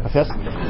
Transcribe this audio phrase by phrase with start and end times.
[0.00, 0.28] Gracias.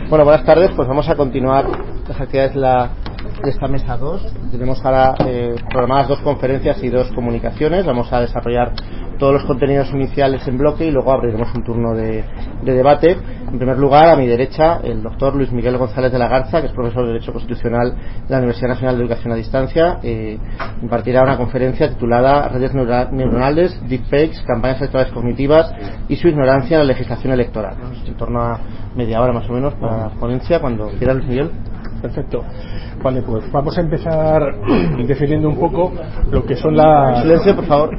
[0.09, 0.70] Bueno, buenas tardes.
[0.77, 1.66] Pues vamos a continuar
[2.09, 4.51] las actividades de esta mesa 2.
[4.51, 7.84] Tenemos ahora eh, programadas dos conferencias y dos comunicaciones.
[7.87, 8.73] Vamos a desarrollar
[9.19, 12.25] todos los contenidos iniciales en bloque y luego abriremos un turno de,
[12.63, 13.17] de, debate.
[13.51, 16.69] En primer lugar, a mi derecha, el doctor Luis Miguel González de la Garza, que
[16.69, 17.95] es profesor de Derecho Constitucional
[18.27, 20.39] de la Universidad Nacional de Educación a Distancia, eh,
[20.83, 25.75] impartirá una conferencia titulada Redes neuronales, deepfakes, campañas electorales cognitivas
[26.09, 27.77] y su ignorancia en la legislación electoral.
[28.07, 28.61] En torno a
[28.95, 31.51] media hora más o menos para la ponencia, cuando quiera Luis Miguel.
[32.01, 32.45] Perfecto.
[33.03, 34.43] Vale, pues vamos a empezar
[35.07, 35.93] definiendo un poco
[36.30, 37.23] lo que son las...
[37.23, 37.97] Silencio, por favor.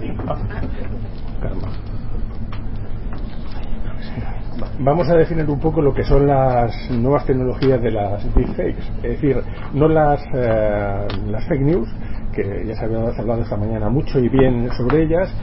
[4.82, 9.22] Vamos a definir un poco lo que son las nuevas tecnologías de las deepfakes, es
[9.22, 9.36] decir,
[9.74, 11.90] no las, eh, las fake news,
[12.32, 15.36] que ya se había hablado esta mañana mucho y bien sobre ellas,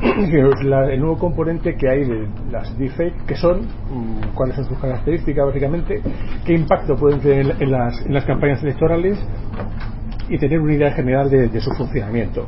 [0.30, 4.78] sino el nuevo componente que hay de las deepfakes, que son, mm, cuáles son sus
[4.78, 6.00] características básicamente,
[6.46, 9.18] qué impacto pueden tener en las, en las campañas electorales
[10.30, 12.46] y tener una idea general de, de su funcionamiento.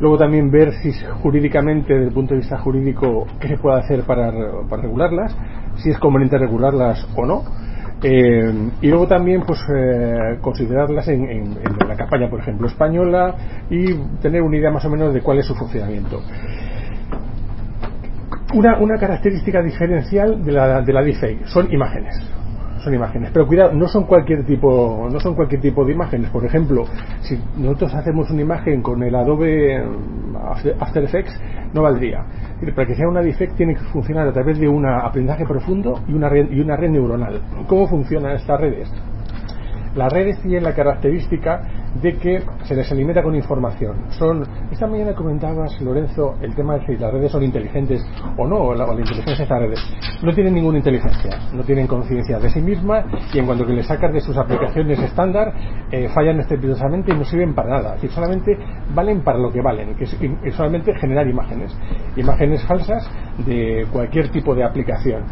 [0.00, 4.02] Luego también ver si jurídicamente, desde el punto de vista jurídico, qué se puede hacer
[4.02, 4.30] para,
[4.68, 5.34] para regularlas,
[5.78, 7.44] si es conveniente regularlas o no.
[8.02, 11.56] Eh, y luego también pues eh, considerarlas en,
[11.88, 13.34] la campaña por ejemplo española
[13.70, 16.20] y tener una idea más o menos de cuál es su funcionamiento
[18.52, 22.20] una, una característica diferencial de la, de la deepfake son imágenes
[22.86, 23.30] son imágenes.
[23.32, 26.30] Pero cuidado no son cualquier tipo no son cualquier tipo de imágenes.
[26.30, 26.84] Por ejemplo
[27.20, 29.82] si nosotros hacemos una imagen con el Adobe
[30.78, 31.40] After Effects
[31.74, 32.24] no valdría.
[32.74, 36.12] Para que sea una deepfake tiene que funcionar a través de un aprendizaje profundo y
[36.12, 37.40] una red, y una red neuronal.
[37.66, 38.88] ¿cómo funcionan estas redes?
[39.96, 41.62] Las redes tienen la característica
[42.00, 44.10] de que se les alimenta con información.
[44.10, 48.04] Son, esta mañana comentabas, Lorenzo, el tema de si las redes son inteligentes
[48.36, 49.96] o no, o la, o la inteligencia de estas redes.
[50.22, 53.82] No tienen ninguna inteligencia, no tienen conciencia de sí misma y en cuanto que le
[53.82, 55.52] sacas de sus aplicaciones estándar,
[55.90, 57.94] eh, fallan estrepitosamente y no sirven para nada.
[57.94, 58.56] Es decir, solamente
[58.94, 61.76] valen para lo que valen, que es, es solamente generar imágenes.
[62.16, 63.08] Imágenes falsas
[63.46, 65.22] de cualquier tipo de aplicación.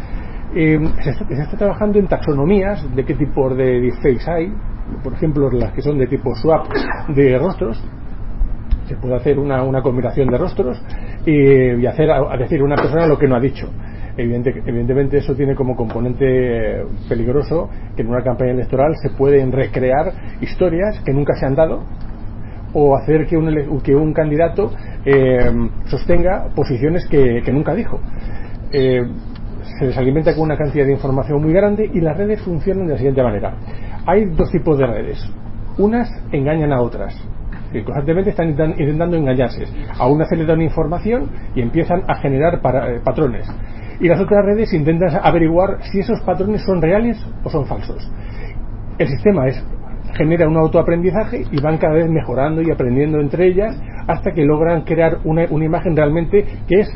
[0.57, 4.53] Eh, se, está, trabajando en taxonomías de qué tipo de deepfakes hay,
[5.03, 6.67] por ejemplo las que son de tipo swap
[7.09, 7.83] de rostros,
[8.87, 10.81] se puede hacer una, combinación de rostros
[11.27, 13.69] y, y hacer a, a, decir una persona lo que no ha dicho.
[14.17, 20.13] Evidente, evidentemente eso tiene como componente peligroso que en una campaña electoral se pueden recrear
[20.41, 21.83] historias que nunca se han dado
[22.75, 24.71] o hacer que un, que un candidato
[25.05, 25.51] eh,
[25.87, 27.99] sostenga posiciones que, que nunca dijo.
[28.71, 29.03] Eh,
[29.79, 32.93] se les alimenta con una cantidad de información muy grande y las redes funcionan de
[32.93, 33.55] la siguiente manera.
[34.07, 35.25] Hay dos tipos de redes.
[35.79, 37.17] Unas engañan a otras.
[37.73, 39.65] Que constantemente están intentando engañarse.
[39.99, 43.49] A una se les da una información y empiezan a generar eh, patrones.
[44.01, 48.09] Y las otras redes intentan averiguar si esos patrones son reales o son falsos.
[48.99, 49.65] El sistema es
[50.17, 53.77] genera un autoaprendizaje y van cada vez mejorando y aprendiendo entre ellas
[54.07, 56.89] hasta que logran crear una imagen realmente que es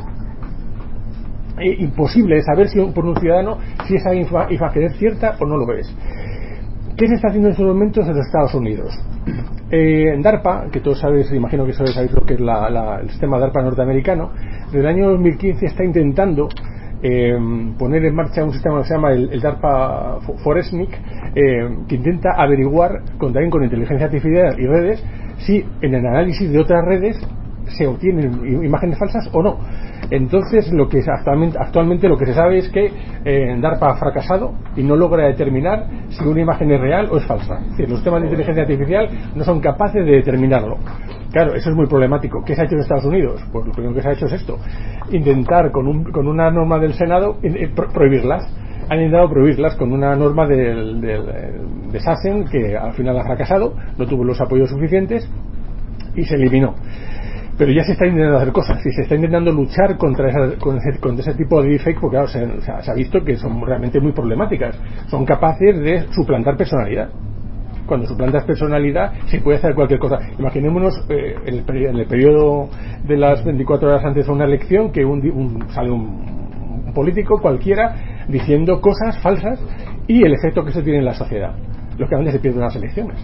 [1.59, 5.57] eh, imposible de saber si por un ciudadano si esa imagen es cierta o no
[5.57, 5.93] lo es.
[6.97, 8.93] ¿Qué se está haciendo en estos momentos en los Estados Unidos?
[9.71, 13.39] Eh, en DARPA, que todos sabéis, imagino que sabéis lo que es la, el sistema
[13.39, 14.31] DARPA norteamericano,
[14.65, 16.49] desde el año 2015 está intentando
[17.01, 17.37] eh,
[17.77, 20.89] poner en marcha un sistema que se llama el, DARPA Foresnic,
[21.35, 25.03] eh, que intenta averiguar, con, también con inteligencia artificial y redes,
[25.37, 27.17] si en el análisis de otras redes
[27.69, 29.57] se obtienen imágenes falsas o no.
[30.11, 32.91] Entonces, lo que actualmente, actualmente lo que se sabe es que
[33.25, 37.25] eh, DARPA ha fracasado y no logra determinar si una imagen es real o es
[37.25, 37.59] falsa.
[37.87, 40.77] Los temas de inteligencia artificial no son capaces de determinarlo.
[41.31, 42.43] Claro, eso es muy problemático.
[42.43, 43.41] ¿Qué se ha hecho en Estados Unidos?
[43.51, 44.57] Pues lo primero que se ha hecho es esto:
[45.11, 48.47] intentar con, un, con una norma del Senado eh, pro prohibirlas.
[48.89, 53.75] Han intentado prohibirlas con una norma del, del, de SACEN que al final ha fracasado,
[53.99, 55.29] no tuvo los apoyos suficientes
[56.15, 56.73] y se eliminó
[57.59, 60.81] pero ya se está intentando hacer cosas y se está intentando luchar contra, esa, contra,
[61.19, 64.79] ese, tipo de deepfake porque se, se, ha visto que son realmente muy problemáticas
[65.09, 67.09] son capaces de suplantar personalidad
[67.85, 72.69] cuando suplantas personalidad se puede hacer cualquier cosa imaginémonos eh, en, el, en, el, periodo
[73.05, 77.41] de las 24 horas antes de una elección que un, un, sale un, un político
[77.41, 79.59] cualquiera diciendo cosas falsas
[80.07, 81.53] y el efecto que eso tiene en la sociedad.
[81.97, 83.17] Lógicamente se pierden las elecciones.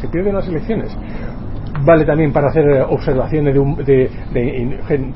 [0.00, 0.96] Se pierden las elecciones
[1.84, 4.10] vale también para hacer observaciones de,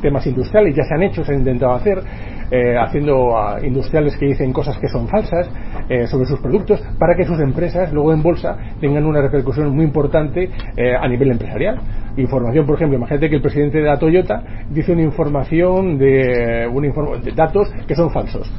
[0.01, 2.03] temas industriales, ya se han hecho, se han intentado hacer,
[2.51, 5.49] eh, haciendo a industriales que dicen cosas que son falsas
[5.89, 9.85] eh, sobre sus productos, para que sus empresas luego en bolsa tengan una repercusión muy
[9.85, 11.79] importante eh, a nivel empresarial.
[12.17, 16.89] Información, por ejemplo, imagínate que el presidente de la Toyota dice una información de, una
[17.23, 18.51] de datos que son falsos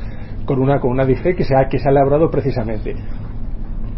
[0.45, 2.95] con una con una que se ha que se ha elaborado precisamente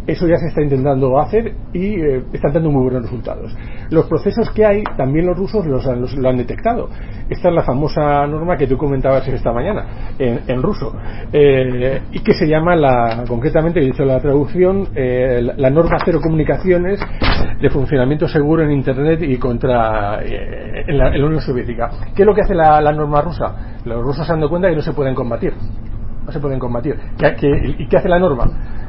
[0.08, 3.54] eso ya se está intentando hacer y eh, están dando muy buenos resultados.
[3.90, 5.84] Los procesos que hay, también los rusos los,
[6.16, 6.88] lo han detectado.
[7.28, 10.96] Esta es la famosa norma que tú comentabas esta mañana, en, ruso,
[11.30, 16.20] eh, y que se llama, la, concretamente, he dicho la traducción, eh, la norma cero
[16.22, 17.00] comunicaciones
[17.60, 21.90] de funcionamiento seguro en Internet y contra en la, Unión Soviética.
[22.14, 23.76] ¿Qué es lo que hace la, norma rusa?
[23.84, 25.52] Los rusos se han dado cuenta que no se pueden combatir.
[26.24, 26.96] No se pueden combatir.
[27.78, 28.87] ¿Y qué hace la norma?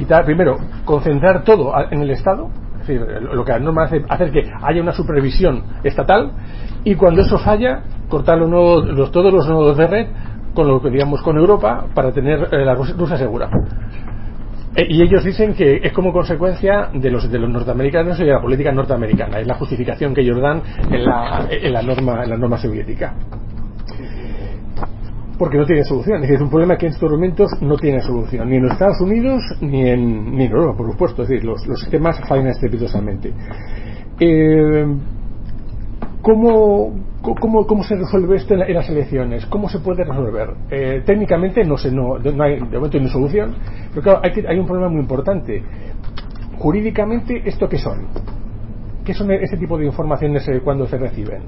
[0.00, 2.48] Quitar, primero, concentrar todo en el Estado,
[2.80, 6.32] es decir, lo que la norma hace, hacer que haya una supervisión estatal
[6.84, 10.06] y cuando eso falla, cortar los todos los nodos de red
[10.54, 13.48] con lo que digamos con Europa para tener eh, la Rusia segura.
[14.74, 18.32] Eh, y ellos dicen que es como consecuencia de los, de los norteamericanos y de
[18.32, 19.40] la política norteamericana.
[19.40, 23.14] Es la justificación que ellos dan en la, en la norma, en la norma soviética
[25.40, 26.16] porque no tiene solución.
[26.16, 28.72] Es decir, es un problema que en estos momentos no tiene solución, ni en los
[28.72, 31.22] Estados Unidos ni en, ni en Europa, por supuesto.
[31.22, 33.32] Es decir, los, los sistemas fallan estrepitosamente.
[34.20, 34.84] Eh,
[36.20, 36.92] ¿cómo,
[37.22, 39.46] cómo, ¿Cómo se resuelve esto en, las elecciones?
[39.46, 40.50] ¿Cómo se puede resolver?
[40.70, 43.54] Eh, técnicamente no, sé, no, no hay, de momento no hay solución,
[43.94, 45.62] pero claro, hay, hay un problema muy importante.
[46.58, 48.08] Jurídicamente, ¿esto qué son?
[49.06, 51.44] ¿Qué son ese tipo de informaciones eh, cuando se reciben?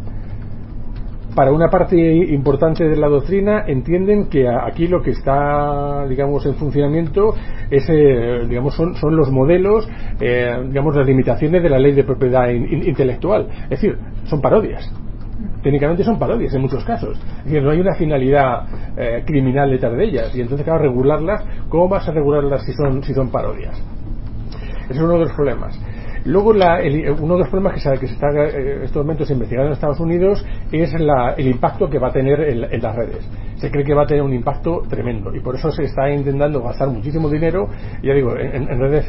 [1.34, 6.54] Para una parte importante de la doctrina entienden que aquí lo que está digamos en
[6.54, 7.34] funcionamiento
[7.70, 9.88] es eh, digamos son, son, los modelos
[10.20, 13.48] eh, digamos las limitaciones de la ley de propiedad intelectual.
[13.64, 14.90] Es decir son parodias.
[15.62, 17.18] Técnicamente son parodias en muchos casos.
[17.38, 20.36] Es decir no hay una finalidad eh, criminal detrás de ellas.
[20.36, 23.82] Y entonces claro regularlas cómo vas a regularlas si son si son parodias
[24.84, 25.78] ese es uno de los problemas
[26.24, 29.72] Luego, uno de los problemas que se, que se está eh, estos momentos investigando en
[29.72, 33.28] Estados Unidos es el impacto que va a tener en, las redes.
[33.56, 36.62] Se cree que va a tener un impacto tremendo y por eso se está intentando
[36.62, 37.68] gastar muchísimo dinero,
[38.02, 39.06] ya digo, en, redes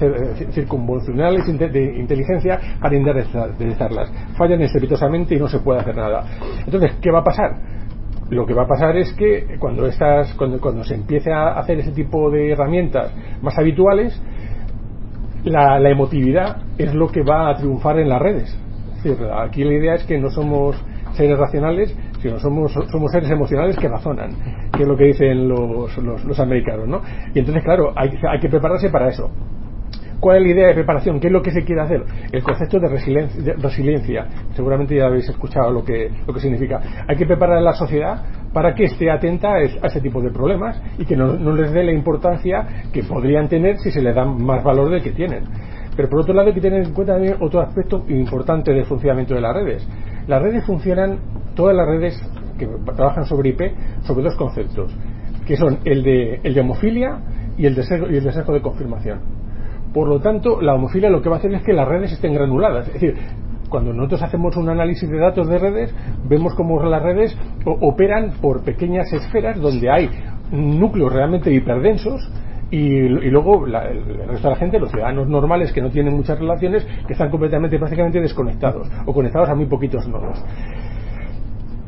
[0.53, 4.11] circunvolucionales de inteligencia para enderezarlas.
[4.35, 6.23] Fallan estrepitosamente y no se puede hacer nada.
[6.65, 7.73] Entonces, ¿qué va a pasar?
[8.29, 11.79] lo que va a pasar es que cuando estas cuando, cuando se empiece a hacer
[11.79, 14.19] ese tipo de herramientas más habituales
[15.43, 18.57] la, emotividad es lo que va a triunfar en las redes.
[19.37, 20.75] aquí la idea es que no somos
[21.13, 24.31] seres racionales, sino somos, somos seres emocionales que razonan,
[24.71, 26.87] que es lo que dicen los, los, americanos.
[26.87, 27.01] ¿no?
[27.33, 29.29] Y entonces, claro, hay, hay que prepararse para eso.
[30.23, 31.19] ¿Cuál es la idea de preparación?
[31.19, 32.01] ¿Qué es lo que se quiere hacer?
[32.31, 34.25] El concepto de resiliencia.
[34.55, 36.79] Seguramente ya habéis escuchado lo que, lo que significa.
[37.09, 38.23] Hay que preparar a la sociedad
[38.53, 41.91] para que esté atenta a ese tipo de problemas y que no, les dé la
[41.91, 45.43] importancia que podrían tener si se les da más valor del que tienen.
[45.95, 49.33] Pero por otro lado hay que tener en cuenta también otro aspecto importante del funcionamiento
[49.33, 49.87] de las redes.
[50.27, 51.19] Las redes funcionan,
[51.55, 52.21] todas las redes
[52.57, 53.61] que trabajan sobre IP,
[54.03, 54.95] sobre dos conceptos,
[55.45, 57.19] que son el de, el de homofilia
[57.57, 59.19] y el de, y el de de confirmación.
[59.93, 62.33] Por lo tanto, la homofilia lo que va a hacer es que las redes estén
[62.33, 62.87] granuladas.
[62.87, 63.15] Es decir,
[63.73, 65.95] cuando nosotros hacemos un análisis de datos de redes,
[66.29, 70.11] vemos cómo las redes operan por pequeñas esferas donde hay
[70.51, 72.21] núcleos realmente hiperdensos
[72.69, 76.85] y, luego el resto de la gente, los ciudadanos normales que no tienen muchas relaciones,
[77.07, 80.39] que están completamente, prácticamente desconectados o conectados a muy poquitos nodos.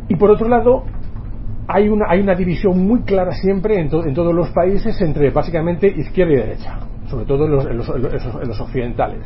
[0.09, 0.85] Y por otro lado,
[1.67, 5.85] hay una, hay una división muy clara siempre en, en todos los países entre básicamente
[5.85, 9.25] izquierda y derecha sobre todo en los, occidentales.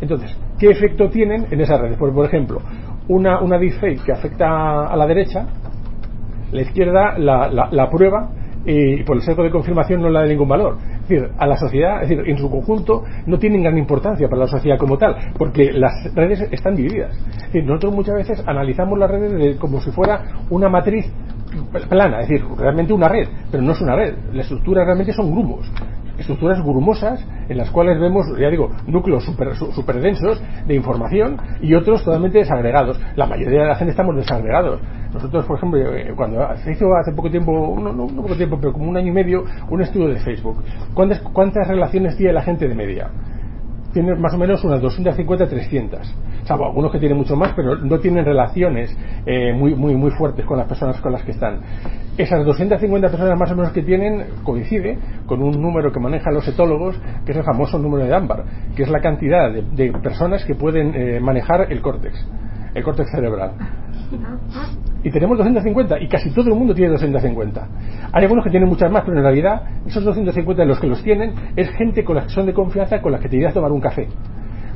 [0.00, 1.96] Entonces, ¿qué efecto tienen en esas redes?
[1.98, 2.60] Pues, por ejemplo,
[3.08, 5.46] una, una deepfake que afecta a la derecha,
[6.52, 8.30] la izquierda la, la, prueba
[8.64, 10.76] y por el sesgo de confirmación no le da ningún valor.
[11.02, 14.42] Es decir, a la sociedad, es decir, en su conjunto no tienen gran importancia para
[14.42, 17.16] la sociedad como tal, porque las redes están divididas.
[17.36, 21.10] Es decir, nosotros muchas veces analizamos las redes como si fuera una matriz
[21.88, 24.14] plana, es decir, realmente una red, pero no es una red.
[24.32, 25.70] La estructura realmente son grumos
[26.18, 31.74] estructuras grumosas en las cuales vemos, ya digo, núcleos super, super densos de información y
[31.74, 33.00] otros totalmente desagregados.
[33.16, 34.80] La mayoría de la gente estamos desagregados.
[35.12, 38.72] Nosotros, por ejemplo, eh, cuando se hizo hace poco tiempo, no, no, poco tiempo, pero
[38.72, 40.62] como un año y medio, un estudio de Facebook.
[40.92, 43.10] ¿Cuántas, cuántas relaciones tiene la gente de media?
[43.92, 46.00] Tienen más o menos unas 250-300.
[46.44, 50.44] Salvo algunos que tienen mucho más, pero no tienen relaciones eh, muy, muy, muy fuertes
[50.44, 51.60] con las personas con las que están.
[52.16, 56.46] Esas 250 personas más o menos que tienen coincide con un número que manejan los
[56.48, 60.54] etólogos, que es el famoso número de Dunbar, que es la cantidad de, personas que
[60.54, 62.14] pueden eh, manejar el córtex,
[62.74, 63.52] el córtex cerebral
[65.02, 67.68] y tenemos 250 y casi todo el mundo tiene 250.
[68.12, 71.02] Hay algunos que tienen muchas más, pero en realidad esos 250 de los que los
[71.02, 73.54] tienen es gente con la que son de confianza con la que te irías a
[73.54, 74.08] tomar un café.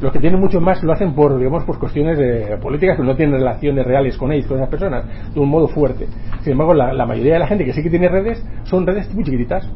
[0.01, 3.15] Los que tienen mucho más lo hacen por, digamos, por cuestiones de políticas, pero no
[3.15, 6.09] tienen relaciones reales con ellos, con esas personas, de un modo fuerte.
[6.41, 9.23] Sin embargo, la, mayoría de la gente que sí que tiene redes son redes muy
[9.23, 9.71] chiquititas.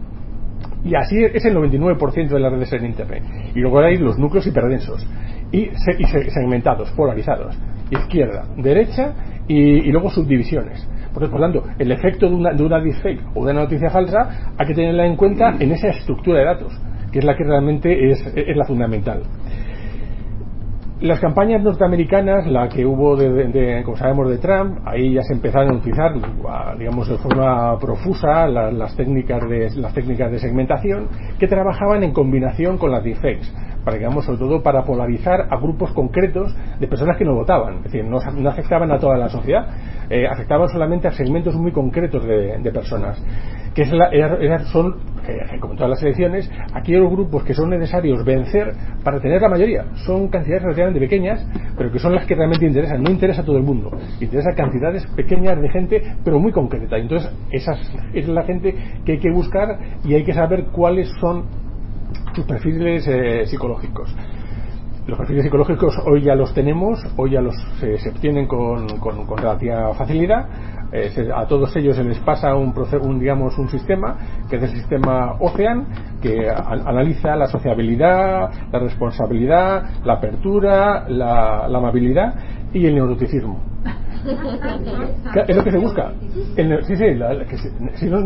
[0.85, 3.23] Y así es el 99% de las redes en Internet.
[3.55, 5.07] Y luego hay los núcleos hiperdensos
[5.53, 5.71] y
[6.35, 7.57] segmentados, polarizados.
[7.91, 9.15] Izquierda, derecha
[9.49, 10.89] y, luego subdivisiones.
[11.13, 14.53] Por, por tanto, el efecto de una, de una deepfake o de una noticia falsa
[14.59, 16.73] hay que tenerla en cuenta en esa estructura de datos,
[17.13, 19.23] que es la que realmente es, es la fundamental.
[21.01, 25.73] Las campañas norteamericanas, la que hubo, de, como sabemos, de Trump, ahí ya se empezaron
[25.73, 26.13] a utilizar,
[26.79, 32.79] digamos, de forma profusa las, técnicas de, las técnicas de segmentación que trabajaban en combinación
[32.79, 33.47] con las deepfakes
[33.87, 37.85] para digamos sobre todo para polarizar a grupos concretos de personas que no votaban, es
[37.85, 39.65] decir, no, afectaban a toda la sociedad,
[40.11, 43.25] eh, afectaban solamente a segmentos muy concretos de, personas,
[43.77, 44.11] que es la,
[44.73, 44.97] son,
[45.29, 48.73] eh, como todas las elecciones, aquellos grupos que son necesarios vencer
[49.05, 49.85] para tener la mayoría.
[50.05, 53.05] Son cantidades relativamente pequeñas, pero que son las que realmente interesan.
[53.05, 56.97] No interesa a todo el mundo, interesa cantidades pequeñas de gente, pero muy concreta.
[56.97, 57.75] Entonces, esa
[58.13, 58.75] es la gente
[59.05, 61.66] que hay que buscar y hay que saber cuáles son
[62.35, 64.15] sus perfiles eh, psicológicos.
[65.07, 69.95] Los perfiles psicológicos hoy ya los tenemos, hoy ya los se obtienen con, con, relativa
[69.95, 70.49] facilidad.
[70.93, 74.17] Eh, a todos ellos se les pasa un, un, digamos, un sistema,
[74.51, 75.87] que es el sistema Ocean,
[76.21, 82.35] que analiza la sociabilidad, la responsabilidad, la apertura, la, amabilidad
[82.73, 83.61] y el neuroticismo.
[85.47, 86.13] es lo que se busca.
[86.83, 87.57] sí, sí, la, que,
[88.09, 88.25] los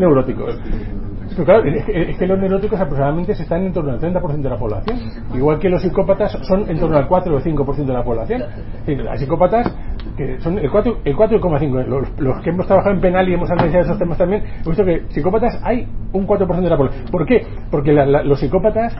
[1.30, 4.58] neuróticos claro, es que, los neuróticos aproximadamente se están en torno al 30% de la
[4.58, 4.98] población.
[5.34, 8.42] Igual que los psicópatas son en torno al 4 o 5% de la población.
[8.86, 9.74] Hay psicópatas
[10.16, 11.86] que son el 4, el 4,5.
[11.86, 14.84] Los, los que hemos trabajado en penal y hemos analizado esos temas también, hemos visto
[14.84, 17.04] que psicópatas hay un 4% de la población.
[17.10, 17.46] ¿Por qué?
[17.70, 18.96] Porque los psicópatas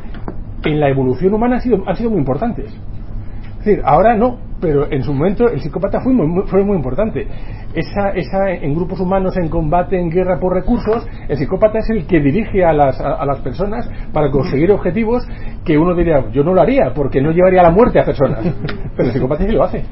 [0.64, 2.74] en la evolución humana han sido, han sido muy importantes.
[3.64, 7.26] Es ahora no, pero en su momento el psicópata fue muy, fue muy importante.
[7.74, 12.06] Esa, esa, en grupos humanos, en combate, en guerra por recursos, el psicópata es el
[12.06, 15.24] que dirige a las, a, las personas para conseguir objetivos
[15.64, 18.44] que uno diría, yo no lo haría, porque no llevaría a la muerte a personas.
[18.96, 19.84] Pero el psicópata sí lo hace.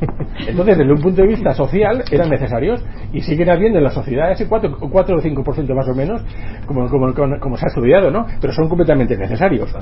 [0.47, 4.31] Entonces, desde un punto de vista social, eran necesarios y siguen habiendo en la sociedad
[4.31, 6.25] ese 4, 4 o 5% más o menos,
[6.67, 8.27] como, como, como se ha estudiado, ¿no?
[8.41, 9.75] Pero son completamente necesarios.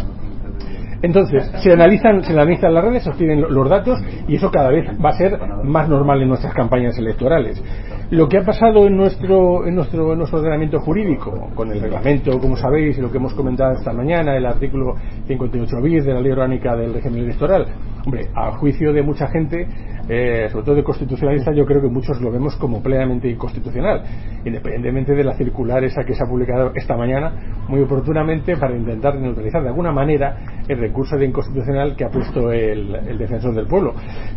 [1.06, 3.96] Entonces, se analizan, se analizan las redes, se obtienen los datos
[4.26, 7.62] y eso cada vez va a ser más normal en nuestras campañas electorales.
[8.10, 12.40] Lo que ha pasado en nuestro, en nuestro, en nuestro ordenamiento jurídico, con el reglamento,
[12.40, 14.94] como sabéis, y lo que hemos comentado esta mañana, el artículo
[15.28, 17.66] 58 bis de la Ley Orgánica del Régimen Electoral,
[18.04, 19.68] hombre, a juicio de mucha gente,
[20.08, 24.02] eh, sobre todo de constitucionalistas, yo creo que muchos lo vemos como plenamente inconstitucional,
[24.44, 29.16] independientemente de la circular esa que se ha publicado esta mañana, muy oportunamente para intentar
[29.16, 33.94] neutralizar de alguna manera el recurso de inconstitucional que ha puesto el, defensor del pueblo.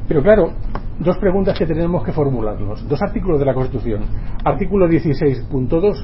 [0.07, 0.53] Pero claro,
[0.99, 2.87] dos preguntas que tenemos que formularnos.
[2.87, 4.01] Dos artículos de la Constitución.
[4.43, 6.03] Artículo 16.2.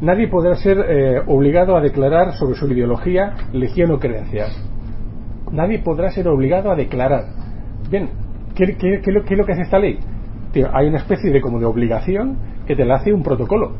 [0.00, 4.56] Nadie podrá ser eh, obligado a declarar sobre su ideología, legión o creencias.
[5.52, 7.24] Nadie podrá ser obligado a declarar.
[7.90, 8.10] Bien,
[8.58, 9.98] ¿qué, qué, qué, es lo que hace esta ley?
[10.72, 12.36] hay una especie de como de obligación
[12.66, 13.76] que te la hace un protocolo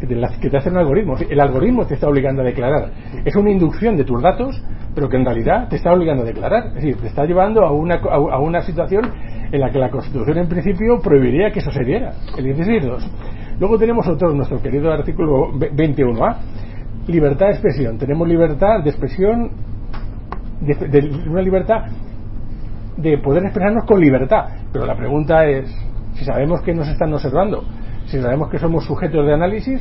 [0.00, 1.14] que te, que te hace un algoritmo.
[1.28, 2.90] El algoritmo te está obligando a declarar.
[3.24, 4.60] Es una inducción de tus datos,
[4.94, 6.68] pero que en realidad te está obligando a declarar.
[6.68, 9.04] Es decir, te está llevando a una, a una situación
[9.52, 12.12] en la que la Constitución en principio prohibiría que eso se diera.
[12.36, 13.58] El 16.2.
[13.60, 16.36] Luego tenemos otro, nuestro querido artículo 21A.
[17.06, 17.98] Libertad de expresión.
[17.98, 19.50] Tenemos libertad de expresión,
[20.62, 21.84] de una libertad
[22.96, 24.46] de poder expresarnos con libertad.
[24.72, 25.70] Pero la pregunta es,
[26.14, 27.64] si sabemos que nos están observando,
[28.06, 29.80] si sabemos que somos sujetos de análisis,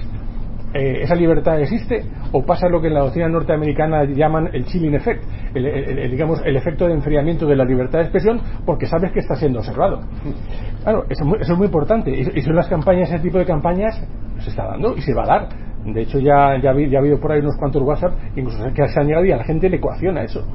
[0.74, 2.06] eh, ¿esa libertad existe?
[2.32, 5.24] ¿O pasa lo que en la doctrina norteamericana llaman el chilling effect?
[5.53, 9.36] El, digamos, el efecto de enfriamiento de la libertad de expresión porque sabes que está
[9.36, 10.01] siendo observado.
[10.84, 12.12] Claro, eso, es muy importante.
[12.12, 14.01] Y, son las campañas, ese tipo de campañas
[14.39, 15.50] se está dando y se va a dar.
[15.86, 19.08] De hecho, ya, ya, ha habido por ahí unos cuantos WhatsApp, incluso que se han
[19.08, 20.46] llegado y a la gente le ecuaciona eso.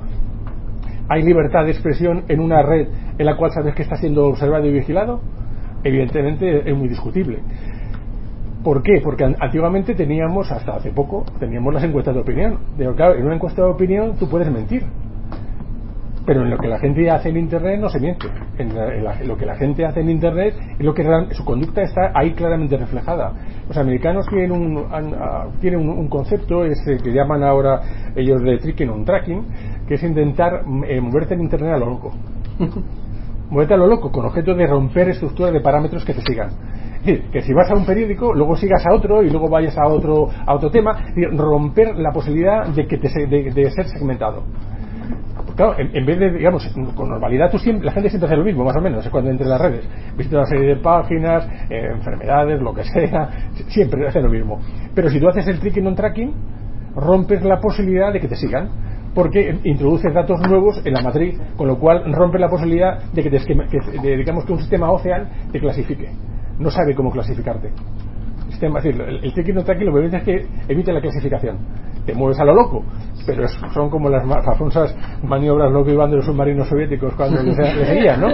[1.09, 4.67] ¿Hay libertad de expresión en una red en la cual sabes que está siendo observado
[4.67, 5.21] y vigilado?
[5.85, 7.39] Evidentemente es muy discutible.
[8.65, 9.01] ¿Por qué?
[9.01, 12.59] Porque antiguamente teníamos, hasta hace poco, teníamos las encuestas de opinión.
[12.77, 14.83] De, claro, en una encuesta de opinión tú puedes mentir.
[16.27, 18.27] pero en lo que la gente hace en internet no se miente
[18.59, 22.33] en, lo que la gente hace en internet es lo que su conducta está ahí
[22.33, 23.33] claramente reflejada
[23.69, 27.81] los americanos tienen un ah, tienen un, concepto ese que llaman ahora
[28.17, 29.45] ellos de tricking on tracking
[29.87, 32.13] que es intentar eh, moverte en internet a lo loco
[33.51, 36.51] moverte a lo loco con objeto de romper estructuras de parámetros que te sigan
[37.33, 40.29] que si vas a un periódico, luego sigas a otro y luego vayas a otro,
[40.45, 44.43] a otro tema, y romper la posibilidad de que te, de ser segmentado
[45.57, 48.65] claro, en, vez de, digamos, con normalidad tú siempre, la gente siempre hace lo mismo,
[48.65, 49.89] más o menos, cuando entre las redes.
[50.17, 54.61] Visita una serie de páginas, eh, enfermedades, lo que sea, siempre hace lo mismo.
[54.95, 56.35] Pero si tú haces el tracking on tracking,
[56.95, 58.69] rompes la posibilidad de que te sigan
[59.17, 63.31] porque introduces datos nuevos en la matriz, con lo cual rompe la posibilidad de que,
[63.31, 66.11] te, digamos que un sistema Ocean te clasifique.
[66.59, 67.69] No sabe cómo clasificarte.
[68.45, 71.57] El, sistema, el, el tracking lo que dice es que evite la clasificación
[72.07, 72.85] te mueves a lo loco,
[73.27, 78.21] pero son como las famosas maniobras loco iban de los submarinos soviéticos cuando les, seguían,
[78.21, 78.29] ¿no?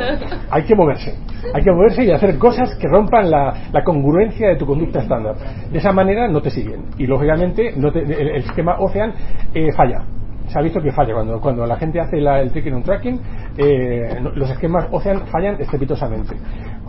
[0.50, 1.14] Hay que moverse,
[1.54, 5.34] hay que moverse y hacer cosas que rompan la, congruencia de tu conducta estándar.
[5.70, 9.14] De esa manera no te siguen y lógicamente no el, esquema Ocean
[9.54, 10.04] eh, falla
[10.52, 11.14] se ha visto que falla.
[11.14, 13.20] Cuando, cuando la gente hace el tracking un tracking
[13.56, 16.36] eh, los esquemas Ocean fallan estrepitosamente.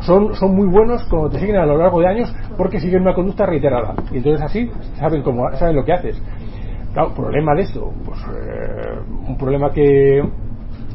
[0.01, 3.13] Son, son muy buenos cuando te siguen a lo largo de años porque siguen una
[3.13, 3.95] conducta reiterada.
[4.11, 6.21] Y entonces así saben cómo saben lo que haces.
[6.93, 10.21] Claro, problema de esto, pues eh, un problema que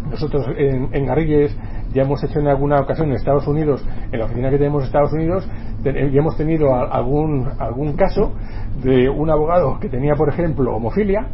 [0.09, 1.57] nosotros en, en, Garrigues
[1.93, 4.87] ya hemos hecho en alguna ocasión en Estados Unidos, en la oficina que tenemos en
[4.87, 5.49] Estados Unidos,
[5.83, 8.33] ya hemos tenido algún, algún caso
[8.83, 11.27] de un abogado que tenía, por ejemplo, homofilia,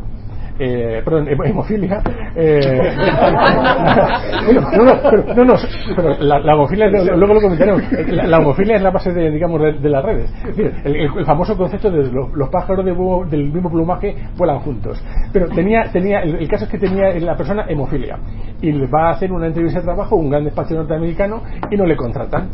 [0.58, 2.00] eh, perdón, hemofilia.
[2.37, 2.61] Eh,
[4.54, 5.54] no, no, pero, no, no,
[5.96, 7.82] pero la, homofilia, luego lo comentaremos.
[8.08, 10.32] La, homofilia es la base de, digamos, de, las redes.
[10.56, 12.84] El, el, famoso concepto de los, pájaros
[13.30, 15.02] del mismo plumaje vuelan juntos.
[15.32, 18.18] Pero tenía, tenía el, caso es que tenía la persona hemofilia
[18.61, 21.84] y le va a hacer una entrevista de trabajo un gran despacho norteamericano y no
[21.84, 22.49] le contratan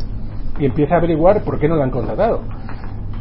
[0.59, 2.41] y empieza a averiguar por qué no le han contratado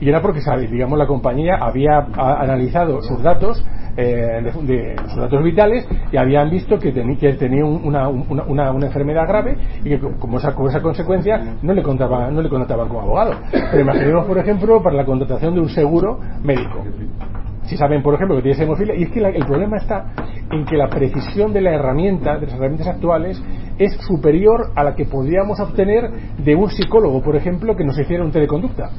[0.00, 0.40] y era porque
[0.71, 3.62] digamos la compañía había analizado sus datos
[3.97, 9.26] eh, de, sus datos vitales y habían visto que, que tenía una, una, una, enfermedad
[9.28, 13.00] grave y que como esa, como esa consecuencia no le, contrataban, no le contrataban como
[13.00, 13.32] abogado.
[13.50, 16.84] Pero imaginemos, por ejemplo, para la contratación de un seguro médico.
[17.65, 20.06] Si saben, por ejemplo, que tienes hemofilia, y es que el problema está
[20.50, 23.43] en que la precisión de la herramienta, de las herramientas actuales,
[23.78, 28.25] es superior a la que podríamos obtener de un psicólogo, por ejemplo, que nos hiciera
[28.25, 28.91] un teleconducta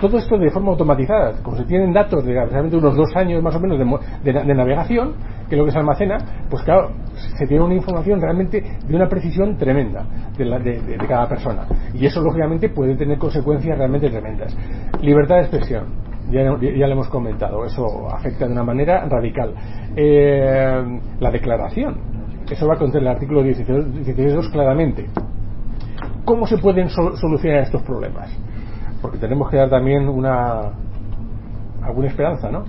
[0.00, 3.54] todo esto de forma automatizada, como se tienen datos de realmente unos dos años más
[3.56, 5.14] o menos de, de, navegación,
[5.48, 6.18] que es lo que se almacena,
[6.50, 6.90] pues claro,
[7.38, 10.04] se tiene una información realmente de una precisión tremenda
[10.36, 11.66] de, de, cada persona.
[11.94, 14.54] Y eso, lógicamente, puede tener consecuencias realmente tremendas.
[15.00, 15.84] Libertad de expresión,
[16.30, 19.54] ya, ya lo hemos comentado, eso afecta de una manera radical.
[19.96, 21.96] Eh, la declaración,
[22.50, 25.06] eso va a contener el artículo 16.2 claramente.
[26.24, 28.36] ¿Cómo se pueden solucionar estos problemas?
[29.00, 30.72] Porque tenemos que dar también una
[31.86, 32.64] alguna esperanza, ¿no?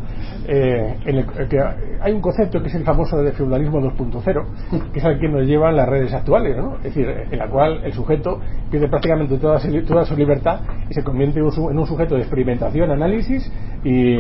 [0.48, 1.60] Eh, en el, que
[2.00, 5.46] hay un concepto que es el famoso de feudalismo 2.0, que es al que nos
[5.46, 6.76] llevan las redes actuales, ¿no?
[6.78, 11.04] Es decir, en la cual el sujeto pierde prácticamente toda, toda su libertad y se
[11.04, 13.52] convierte en un sujeto de experimentación, análisis
[13.84, 14.16] y,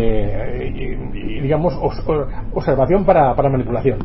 [1.41, 1.73] digamos,
[2.53, 3.99] observación para, para manipulación.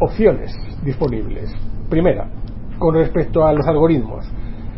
[0.00, 0.54] Opciones
[0.84, 1.54] disponibles.
[1.88, 2.28] Primera,
[2.78, 4.30] con respecto a los algoritmos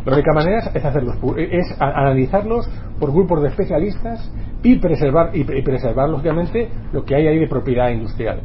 [0.04, 4.32] la única manera es hacerlos, es analizarlos por grupos de especialistas
[4.62, 8.40] y preservar, y preservar lógicamente lo que hay ahí de propiedad industrial.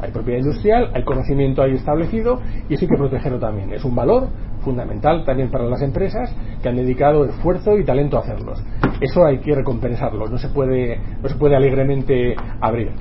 [0.00, 3.72] Hay propiedad industrial, hay conocimiento ahí establecido y eso hay que protegerlo también.
[3.72, 4.28] Es un valor
[4.60, 8.62] fundamental también para las empresas que han dedicado esfuerzo y talento a hacerlos.
[9.00, 12.92] Eso hay que recompensarlo, no se puede, no se puede alegremente abrir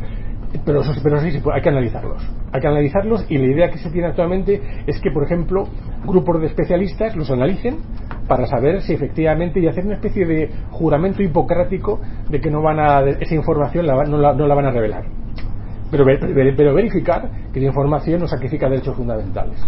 [0.66, 2.22] pero, pero sí, hay que analizarlos.
[2.52, 5.68] Hay que analizarlos y la idea que se tiene actualmente es que, por ejemplo,
[6.06, 7.78] grupos de especialistas los analicen
[8.28, 12.80] para saber si efectivamente y hacer una especie de juramento hipocrático de que no van
[12.80, 15.06] a esa información no, la, no, la, van a revelar.
[15.92, 19.60] Pero, pero verificar que la información no sacrifica derechos fundamentales.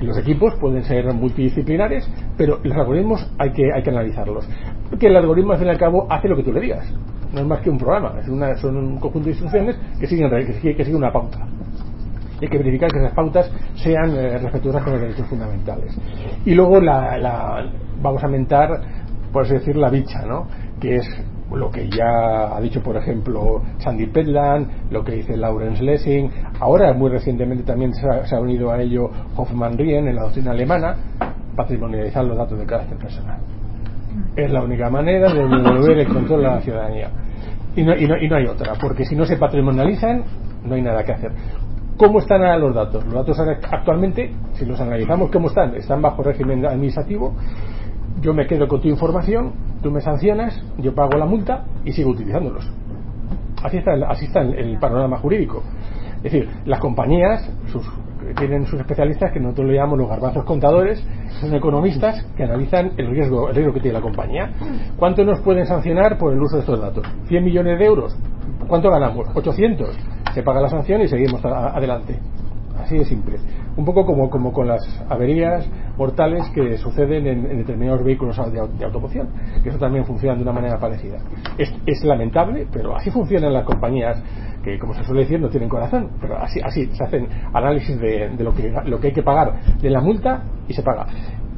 [0.00, 4.46] Los equipos pueden ser multidisciplinares, pero los algoritmos hay que, hay que analizarlos.
[4.90, 6.92] Porque el algoritmo, al fin y al cabo, hace lo que tú le digas
[7.32, 10.30] no es más que un programa, es una, son un conjunto de instrucciones que siguen,
[10.30, 11.46] que, que siguen una pauta.
[12.40, 15.96] Y hay que verificar que esas pautas sean eh, respetuosas con los derechos fundamentales.
[16.44, 17.70] Y luego la,
[18.00, 18.68] vamos a mentar,
[19.32, 20.46] por así decir, la bicha, ¿no?
[20.80, 25.82] que es lo que ya ha dicho, por ejemplo, Sandy Petland, lo que dice Lawrence
[25.82, 30.50] Lessing, ahora muy recientemente también se ha, unido a ello Hoffmann Rien en la doctrina
[30.50, 30.96] alemana,
[31.54, 33.38] patrimonializar los datos de carácter personal.
[34.36, 37.10] Es la única manera de devolver el control a la ciudadanía.
[37.74, 40.24] Y no, y, no, y no hay otra, porque si no se patrimonializan,
[40.64, 41.32] no hay nada que hacer.
[41.96, 43.04] ¿Cómo están los datos?
[43.04, 43.38] Los datos
[43.70, 45.74] actualmente, si los analizamos, ¿cómo están?
[45.74, 47.34] Están bajo régimen administrativo.
[48.20, 49.52] Yo me quedo con tu información,
[49.82, 52.70] tú me sancionas, yo pago la multa y sigo utilizándolos.
[53.62, 55.62] Así está, así está el panorama jurídico.
[56.18, 57.86] Es decir, las compañías sus,
[58.34, 61.04] tienen sus especialistas que nosotros le llamamos los garbazos contadores,
[61.40, 64.50] son economistas que analizan el riesgo, el riesgo que tiene la compañía.
[64.96, 67.06] ¿Cuánto nos pueden sancionar por el uso de estos datos?
[67.28, 68.16] ¿100 millones de euros?
[68.68, 69.28] ¿Cuánto ganamos?
[69.28, 69.88] ¿800?
[70.34, 72.18] Se paga la sanción y seguimos adelante.
[72.78, 73.38] Así de simple.
[73.76, 79.28] Un poco como, como con las averías mortales que suceden en, determinados vehículos de, automoción,
[79.62, 81.18] que eso también funciona de una manera parecida.
[81.58, 84.22] Es, lamentable, pero así funcionan las compañías
[84.66, 86.10] que, como se suele decir, no tienen corazón.
[86.20, 89.54] Pero así, así se hacen análisis de, de lo, que, lo que hay que pagar
[89.80, 91.06] de la multa y se paga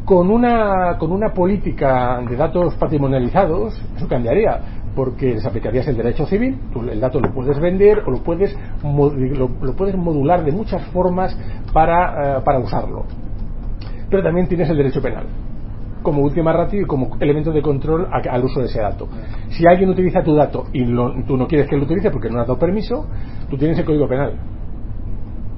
[0.04, 4.58] con una, con una política de datos patrimonializados, eso cambiaría
[4.96, 6.58] porque les aplicarías el derecho civil,
[6.90, 11.38] el dato lo puedes vender o lo puedes, lo, puedes modular de muchas formas
[11.74, 13.04] para, eh, para usarlo.
[14.08, 15.26] Pero también tienes el derecho penal
[16.02, 19.08] como última ratio y como elemento de control al uso de ese dato.
[19.48, 20.84] Si alguien utiliza tu dato y
[21.26, 23.06] tú no quieres que lo utilice porque no has dado permiso,
[23.50, 24.34] tú tienes el código penal.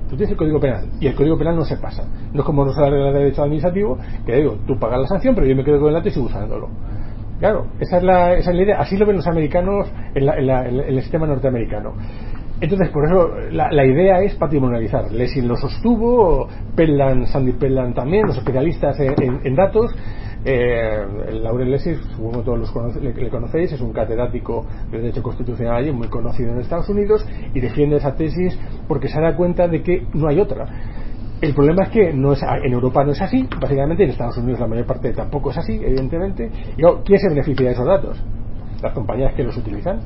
[0.08, 2.04] Tú tienes el código penal y el código penal no se pasa.
[2.32, 5.34] No es como no la regla de derecho administrativo, que digo, tú pagas la sanción,
[5.34, 6.68] pero yo me quedo con el dato y sigo usándolo.
[7.40, 8.76] Claro, esa es la, esa es la idea.
[8.80, 11.94] Así lo ven los americanos en, el sistema norteamericano.
[12.60, 15.10] Entonces, por eso la, idea es patrimonializar.
[15.10, 19.90] Lessing lo sostuvo, Pellan, Sandy Pellan también, los especialistas en, datos.
[20.44, 21.06] Eh,
[21.42, 26.52] Laurel Lessing, supongo todos los le, conocéis, es un catedrático de Derecho Constitucional muy conocido
[26.52, 30.40] en Estados Unidos y defiende esa tesis porque se da cuenta de que no hay
[30.40, 30.66] otra.
[31.42, 34.60] El problema es que no es, en Europa no es así, básicamente en Estados Unidos
[34.60, 36.50] la mayor parte tampoco es así, evidentemente.
[36.76, 38.22] Y ¿quién se beneficia de esos datos?
[38.82, 40.00] Las compañías que los utilizan.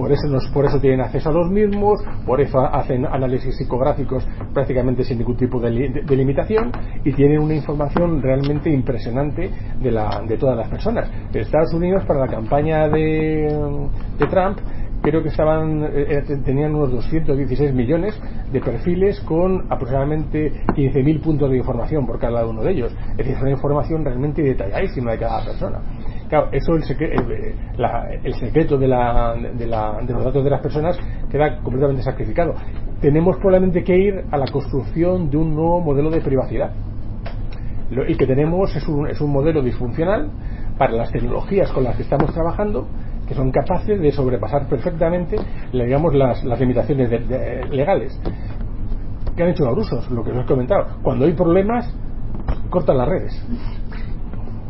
[0.00, 5.04] Por eso, por eso tienen acceso a los mismos, por eso hacen análisis psicográficos prácticamente
[5.04, 6.72] sin ningún tipo de, limitación
[7.04, 11.10] y tienen una información realmente impresionante de, la, de todas las personas.
[11.34, 14.58] Estados Unidos, para la campaña de, de Trump,
[15.02, 18.18] creo que estaban eh, eh, tenían unos 216 millones
[18.52, 22.92] de perfiles con aproximadamente 15.000 puntos de información por cada uno de ellos.
[23.12, 25.78] Es decir, es una información realmente detalladísima de cada persona.
[26.30, 27.54] Claro, eso el, eh,
[28.22, 30.96] el secreto de, la, de, la, de los datos de las personas
[31.28, 32.54] queda completamente sacrificado.
[33.00, 36.70] Tenemos probablemente que ir a la construcción de un nuevo modelo de privacidad.
[37.90, 40.30] Lo, y que tenemos es un, es un modelo disfuncional
[40.78, 42.86] para las tecnologías con las que estamos trabajando
[43.26, 45.36] que son capaces de sobrepasar perfectamente
[45.72, 47.10] digamos, las, limitaciones
[47.70, 48.20] legales.
[49.36, 50.10] que han hecho los rusos?
[50.12, 50.86] Lo que os he comentado.
[51.02, 51.92] Cuando hay problemas,
[52.70, 53.46] cortan las redes.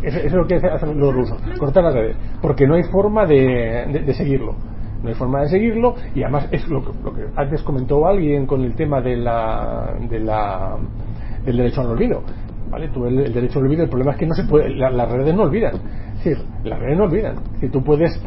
[0.02, 4.12] Eso, es lo que hacen los rusos, cortan las redes, porque no hay forma de,
[4.14, 4.54] seguirlo.
[5.02, 8.46] No hay forma de seguirlo y además es lo que, lo que antes comentó alguien
[8.46, 10.76] con el tema de la, de la,
[11.44, 12.22] del derecho al olvido.
[12.70, 12.88] ¿Vale?
[12.88, 15.44] Tú el, derecho al olvido, el problema es que no se puede, las redes no
[15.44, 15.72] olvidan
[16.24, 17.36] decir, las redes no olvidan.
[17.60, 18.20] que tú puedes,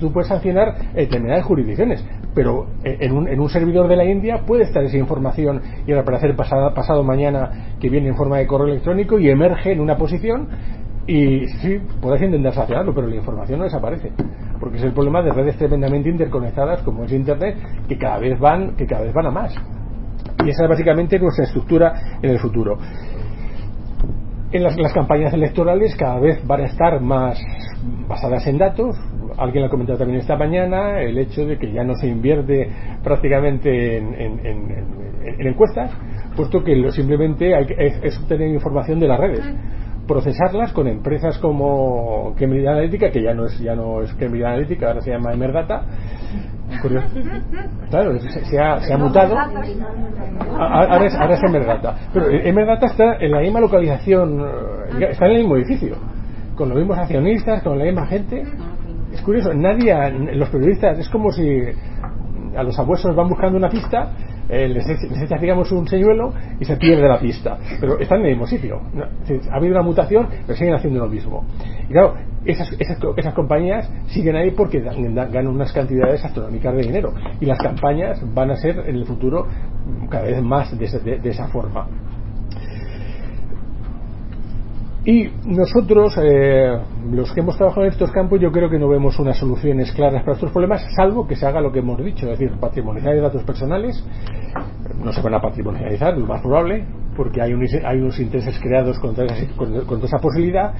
[0.00, 4.64] tú puedes sancionar determinadas jurisdicciones, pero en un, en un servidor de la India puede
[4.64, 9.18] estar esa información y reaparecer pasado, pasado mañana que viene en forma de correo electrónico
[9.18, 10.48] y emerge en una posición
[11.06, 14.12] y sí, puedes intentar sancionarlo, pero la información no desaparece.
[14.58, 17.56] Porque es el problema de redes tremendamente interconectadas como es Internet,
[17.88, 19.54] que cada vez van, que cada vez van a más.
[20.44, 22.78] Y esa es básicamente nuestra estructura en el futuro
[24.54, 27.42] en las, campañas electorales cada vez van a estar más
[28.08, 28.96] basadas en datos.
[29.36, 32.70] Alguien lo ha comentado también esta mañana, el hecho de que ya no se invierte
[33.02, 34.06] prácticamente en,
[35.40, 35.90] encuestas,
[36.36, 39.44] puesto que simplemente hay, es, es obtener información de las redes
[40.06, 44.88] procesarlas con empresas como Cambridge Analytica, que ya no es ya no es Cambridge Analytica,
[44.88, 45.82] ahora se llama Emerdata.
[47.90, 49.36] Claro, se, ha, se ha mutado.
[50.58, 51.96] Ahora es, ahora es Emerdata.
[52.12, 55.96] Pero Emerdata está en la misma localización, eh, está en el mismo edificio,
[56.56, 58.42] con los mismos accionistas, con la misma gente.
[59.12, 59.94] Es curioso, nadie,
[60.34, 61.60] los periodistas, es como si
[62.56, 64.12] a los abuesos van buscando una pista
[64.48, 67.58] les, digamos, un señuelo y se pierde la pista.
[67.80, 68.80] Pero están en el mismo sitio.
[69.50, 71.44] Ha habido una mutación, pero siguen haciendo lo mismo.
[71.88, 77.14] Y claro, esas, esas, compañías siguen ahí porque ganan unas cantidades astronómicas de dinero.
[77.40, 79.46] Y las campañas van a ser en el futuro
[80.10, 81.88] cada vez más de esa forma.
[85.06, 86.78] Y nosotros, eh,
[87.10, 90.22] los que hemos trabajado en estos campos, yo creo que no vemos unas soluciones claras
[90.22, 93.42] para estos problemas, salvo que se haga lo que hemos dicho, es decir, patrimonializar datos
[93.44, 94.02] personales.
[95.04, 96.86] No se van a patrimonializar, lo más probable,
[97.16, 100.72] porque hay, hay unos intereses creados contra esa posibilidad,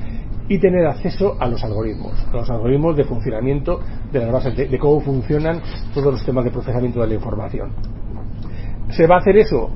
[0.49, 3.81] y tener acceso a los algoritmos, a los algoritmos de funcionamiento
[4.13, 5.61] de las bases, de cómo funcionan
[5.95, 7.73] todos los temas de procesamiento de la información
[8.91, 9.71] ¿Se va a hacer eso?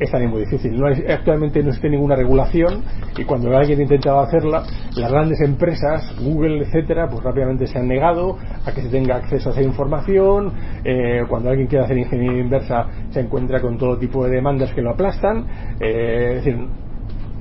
[0.00, 0.78] Es también muy difícil.
[0.78, 2.82] No hay, actualmente no existe ninguna regulación
[3.16, 4.64] y cuando alguien intentaba hacerla,
[4.96, 9.50] las grandes empresas, Google, etcétera, pues rápidamente se han negado a que se tenga acceso
[9.50, 10.52] a esa información.
[10.84, 14.82] Eh, cuando alguien quiere hacer ingeniería inversa, se encuentra con todo tipo de demandas que
[14.82, 15.46] lo aplastan.
[15.80, 16.68] Eh, es decir,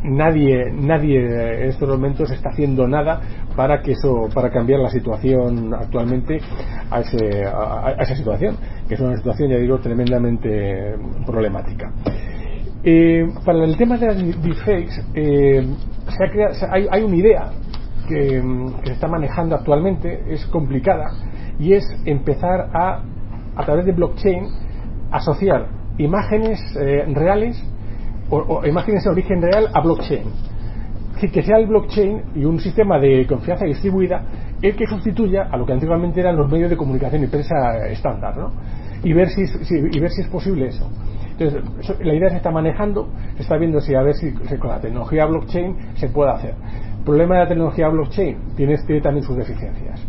[0.04, 3.22] nadie, nadie en estos momentos está haciendo nada
[3.56, 6.40] para que eso, para cambiar la situación actualmente
[6.90, 11.92] a, ese, a esa situación, que es una situación, ya digo, tremendamente problemática.
[12.86, 15.66] Eh, para el tema de las deepfakes, eh,
[16.10, 17.52] se ha hay, hay, una idea
[18.10, 18.44] que,
[18.84, 21.12] se está manejando actualmente, es complicada,
[21.60, 23.02] y es empezar a,
[23.56, 24.48] a través de blockchain,
[25.12, 25.68] asociar
[25.98, 27.64] imágenes eh, reales
[28.30, 30.24] o, imágenes de origen real a blockchain.
[31.22, 34.26] Que, que sea el blockchain y un sistema de confianza distribuida
[34.62, 38.36] el que sustituya a lo que antiguamente eran los medios de comunicación y prensa estándar,
[38.36, 38.52] ¿no?
[39.04, 40.90] Y ver si, si, y ver si es posible eso.
[41.38, 44.80] Entonces, la idea se está manejando, se está viendo si a ver si, con la
[44.80, 46.54] tecnología blockchain se puede hacer.
[47.00, 50.06] El problema de la tecnología blockchain tiene, también sus deficiencias.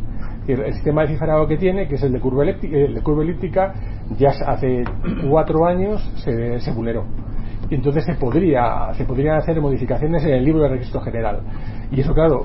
[0.47, 3.23] El sistema de cifrado que tiene, que es el de curva elíptica, el de curva
[3.23, 3.73] elíptica
[4.19, 4.85] ya hace
[5.31, 7.05] cuatro años se, se vulneró.
[7.71, 11.41] Entonces se podría, se podrían hacer modificaciones en el libro de registro general.
[11.91, 12.45] Y eso, claro,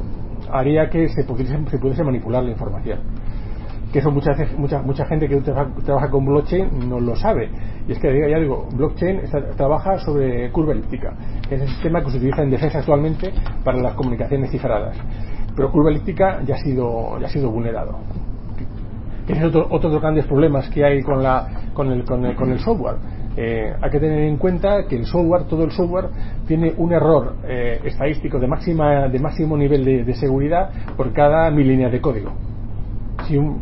[0.49, 2.99] haría que se pudiese, se pudiese manipular la información
[3.91, 7.49] que eso mucha, mucha, mucha gente que trabaja, con blockchain no lo sabe.
[7.87, 9.21] Y es que ya digo, blockchain
[9.57, 11.13] trabaja sobre curva elíptica,
[11.47, 13.31] que es el sistema que se utiliza en defensa actualmente
[13.63, 14.95] para las comunicaciones cifradas.
[15.55, 17.97] Pero curva elíptica ya ha sido, ya ha sido vulnerado.
[19.25, 22.25] Que es otro, otro de los grandes problemas que hay con, la, con, el, con,
[22.25, 22.97] el, con el software.
[23.37, 26.09] Eh, hay que tener en cuenta que el software, todo el software,
[26.47, 31.49] tiene un error eh, estadístico de, máxima, de máximo nivel de, de, seguridad por cada
[31.49, 32.31] mil líneas de código.
[33.27, 33.61] Si un,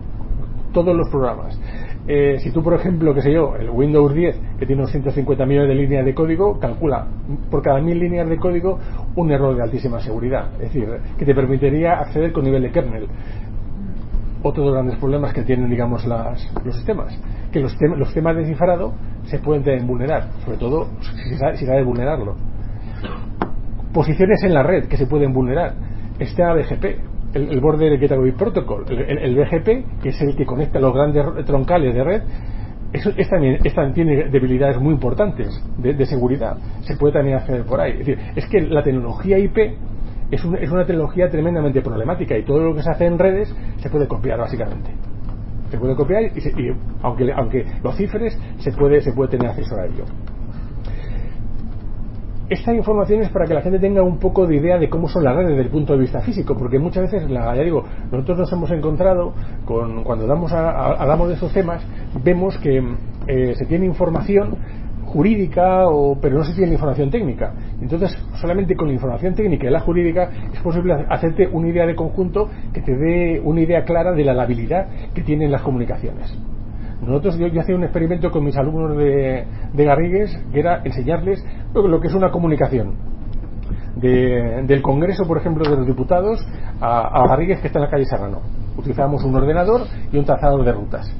[0.83, 1.59] todos los programas.
[2.07, 5.43] Eh, si tú, por ejemplo, que sé yo, el Windows 10, que tiene unos 150
[5.47, 7.07] millones de líneas de código, calcula
[7.49, 8.77] por cada mil líneas de código
[9.15, 10.53] un error de altísima seguridad.
[10.53, 10.87] Es decir,
[11.17, 13.07] que te permitiría acceder con nivel de kernel.
[14.43, 17.19] Otro de los grandes problemas que tienen, digamos, las, los sistemas.
[17.51, 18.93] Que los, los temas de cifrado
[19.25, 22.35] se pueden vulnerar, sobre todo si se sabe vulnerarlo.
[23.93, 25.73] Posiciones en la red que se pueden vulnerar.
[26.19, 30.93] Este ABGP, el, el Border Gateway Protocol, el, BGP, que es el que conecta los
[30.93, 32.21] grandes troncales de red,
[32.93, 33.59] eso es también,
[33.93, 36.57] tiene debilidades muy importantes de, de, seguridad.
[36.81, 37.91] Se puede también hacer por ahí.
[37.91, 39.57] Es, decir, es que la tecnología IP
[40.31, 43.53] es, un, es una tecnología tremendamente problemática y todo lo que se hace en redes
[43.77, 44.89] se puede copiar básicamente.
[45.69, 49.49] Se puede copiar y, se, y aunque, aunque lo cifres, se puede, se puede tener
[49.49, 50.05] acceso a ello
[52.49, 55.23] esta información es para que la gente tenga un poco de idea de cómo son
[55.23, 58.37] las redes desde el punto de vista físico, porque muchas veces, la, ya digo, nosotros
[58.39, 59.33] nos hemos encontrado
[59.65, 61.85] con, cuando damos a, hablamos de esos temas,
[62.23, 62.81] vemos que
[63.27, 64.55] eh, se tiene información
[65.07, 67.53] jurídica, o, pero no se tiene información técnica.
[67.81, 71.95] Entonces, solamente con la información técnica y la jurídica es posible hacerte una idea de
[71.95, 76.37] conjunto que te dé una idea clara de la labilidad que tienen las comunicaciones.
[77.01, 81.43] Nosotros, yo, yo hacía un experimento con mis alumnos de, de Garrigues, que era enseñarles
[81.73, 82.95] lo, lo que es una comunicación.
[83.95, 86.39] De, del Congreso, por ejemplo, de los diputados
[86.79, 88.41] a, Garrigues, que está en la calle Serrano.
[88.77, 89.81] Utilizábamos un ordenador
[90.11, 91.15] y un trazador de rutas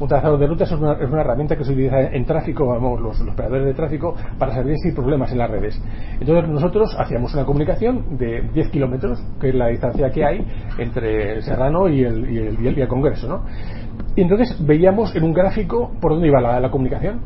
[0.00, 3.00] un trazador de rutas es una, es una, herramienta que se utiliza en tráfico, vamos,
[3.00, 5.80] los, los, operadores de tráfico, para saber si hay problemas en las redes.
[6.18, 10.46] Entonces nosotros hacíamos una comunicación de 10 kilómetros, que es la distancia que hay
[10.78, 13.44] entre Serrano y el, y el, y el Congreso, ¿no?
[14.16, 17.20] Y entonces veíamos en un gráfico por dónde iba la, comunicación.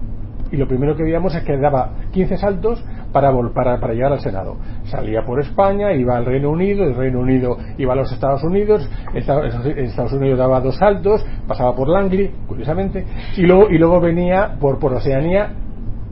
[0.53, 4.21] Y lo primero que veíamos es que daba 15 saltos para, para, para, llegar al
[4.21, 4.57] Senado.
[4.85, 8.89] Salía por España, iba al Reino Unido, el Reino Unido iba a los Estados Unidos,
[9.15, 13.05] Estados Unidos daba dos saltos, pasaba por Langley, curiosamente,
[13.37, 15.55] y luego, y luego venía por, por Oceanía,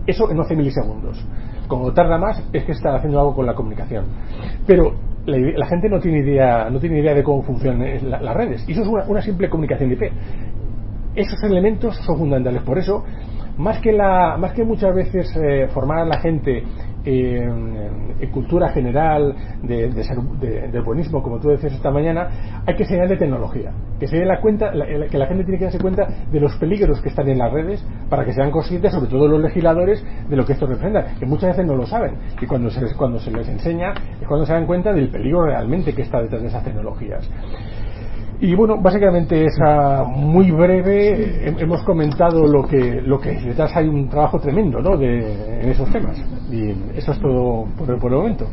[0.06, 1.24] eso en 11 milisegundos.
[1.68, 4.06] Como tarda más, es que está haciendo algo con la comunicación.
[4.66, 4.94] Pero
[5.26, 8.64] la, la, gente no tiene idea no tiene idea de cómo funcionan la, las redes
[8.68, 10.02] y eso es una, una simple comunicación IP
[11.14, 12.62] esos elementos son fundamentales.
[12.62, 13.04] Por eso,
[13.58, 16.64] más que, la, más que muchas veces eh, formar a la gente
[17.04, 23.16] en, cultura general de, de, buenismo, como tú decías esta mañana, hay que enseñar de
[23.16, 23.72] tecnología.
[23.98, 26.56] Que se dé la cuenta, la, que la gente tiene que darse cuenta de los
[26.56, 30.36] peligros que están en las redes para que sean conscientes, sobre todo los legisladores, de
[30.36, 31.14] lo que esto representa.
[31.18, 32.14] Que muchas veces no lo saben.
[32.40, 35.94] Y cuando se, cuando se les enseña es cuando se dan cuenta del peligro realmente
[35.94, 37.28] que está detrás de esas tecnologías.
[38.42, 39.56] Y bueno, básicamente es
[40.16, 41.48] muy breve.
[41.60, 44.96] Hemos comentado lo que, lo que detrás hay un trabajo tremendo ¿no?
[44.96, 46.20] de, en esos temas.
[46.50, 48.48] Y eso es todo por, por el momento.